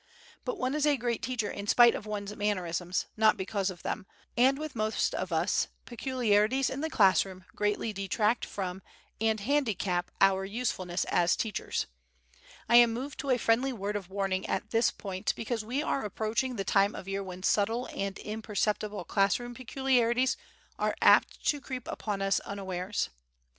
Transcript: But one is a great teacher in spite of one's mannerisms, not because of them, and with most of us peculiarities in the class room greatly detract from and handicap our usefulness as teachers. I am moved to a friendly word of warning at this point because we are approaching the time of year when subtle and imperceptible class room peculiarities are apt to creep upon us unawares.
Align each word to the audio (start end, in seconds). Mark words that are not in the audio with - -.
But 0.45 0.57
one 0.57 0.73
is 0.73 0.87
a 0.87 0.97
great 0.97 1.21
teacher 1.21 1.51
in 1.51 1.67
spite 1.67 1.93
of 1.93 2.07
one's 2.07 2.35
mannerisms, 2.35 3.05
not 3.15 3.37
because 3.37 3.69
of 3.69 3.83
them, 3.83 4.07
and 4.35 4.57
with 4.57 4.75
most 4.75 5.13
of 5.13 5.31
us 5.31 5.67
peculiarities 5.85 6.71
in 6.71 6.81
the 6.81 6.89
class 6.89 7.23
room 7.23 7.45
greatly 7.55 7.93
detract 7.93 8.43
from 8.43 8.81
and 9.21 9.41
handicap 9.41 10.09
our 10.19 10.43
usefulness 10.43 11.05
as 11.05 11.35
teachers. 11.35 11.85
I 12.67 12.77
am 12.77 12.91
moved 12.91 13.19
to 13.19 13.29
a 13.29 13.37
friendly 13.37 13.71
word 13.71 13.95
of 13.95 14.09
warning 14.09 14.47
at 14.47 14.71
this 14.71 14.89
point 14.89 15.35
because 15.35 15.63
we 15.63 15.83
are 15.83 16.03
approaching 16.03 16.55
the 16.55 16.63
time 16.63 16.95
of 16.95 17.07
year 17.07 17.21
when 17.21 17.43
subtle 17.43 17.87
and 17.95 18.17
imperceptible 18.17 19.05
class 19.05 19.39
room 19.39 19.53
peculiarities 19.53 20.35
are 20.79 20.95
apt 20.99 21.45
to 21.45 21.61
creep 21.61 21.87
upon 21.87 22.23
us 22.23 22.39
unawares. 22.39 23.09